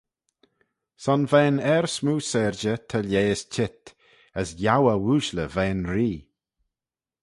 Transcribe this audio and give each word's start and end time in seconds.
Son 1.03 1.21
veih'n 1.31 1.57
er 1.75 1.85
smoo 1.95 2.21
syrjey 2.29 2.79
ta 2.89 2.99
lheiys 3.09 3.41
cheet, 3.53 3.83
as 4.39 4.49
yiow 4.61 4.83
eh 4.93 4.99
ooashley 5.03 5.47
veih'n 5.55 5.81
Ree. 5.93 6.17